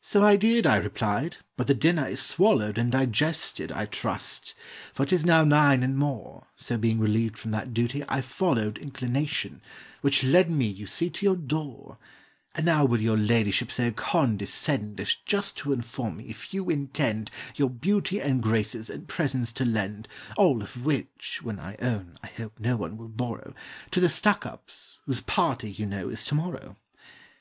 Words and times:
"So 0.00 0.22
I 0.22 0.36
did," 0.36 0.64
I 0.64 0.76
replied; 0.76 1.38
"but 1.56 1.66
the 1.66 1.74
dinner 1.74 2.06
is 2.06 2.20
swallowed 2.22 2.78
And 2.78 2.92
digested, 2.92 3.72
I 3.72 3.86
trust, 3.86 4.54
for 4.92 5.04
'tis 5.04 5.24
now 5.24 5.42
nine 5.42 5.82
and 5.82 5.98
more, 5.98 6.46
So 6.54 6.78
being 6.78 7.00
relieved 7.00 7.36
from 7.36 7.50
that 7.50 7.74
duty, 7.74 8.04
I 8.08 8.20
followed 8.20 8.78
Inclination, 8.78 9.60
which 10.02 10.22
led 10.22 10.48
me, 10.52 10.68
you 10.68 10.86
see, 10.86 11.10
to 11.10 11.26
your 11.26 11.34
door; 11.36 11.98
And 12.54 12.64
now 12.64 12.84
will 12.84 13.00
your 13.00 13.16
ladyship 13.16 13.72
so 13.72 13.90
condescend 13.90 15.00
As 15.00 15.16
just 15.16 15.56
to 15.56 15.72
inform 15.72 16.18
me 16.18 16.26
if 16.28 16.54
you 16.54 16.70
intend 16.70 17.32
Your 17.56 17.68
beauty 17.70 18.20
and 18.22 18.40
graces 18.40 18.88
and 18.88 19.08
presence 19.08 19.50
to 19.54 19.64
lend 19.64 20.06
(All 20.36 20.62
of 20.62 20.84
which, 20.86 21.40
when 21.42 21.58
I 21.58 21.74
own, 21.82 22.14
I 22.22 22.28
hope 22.28 22.60
no 22.60 22.76
one 22.76 22.96
will 22.96 23.08
borrow) 23.08 23.52
To 23.90 23.98
the 23.98 24.08
STUCKUPS, 24.08 24.98
whose 25.06 25.22
party, 25.22 25.72
you 25.72 25.86
know, 25.86 26.08
is 26.08 26.24
to 26.26 26.36
morrow?" 26.36 26.76